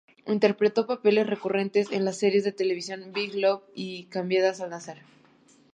[0.25, 5.03] Interpretó papeles recurrentes en las series de televisión Big Love y Cambiadas al nacer.